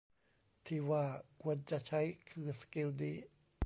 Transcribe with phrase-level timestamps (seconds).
[0.65, 1.05] ที่ว่า
[1.41, 3.15] ควรจะใช้ คือสกิลนี้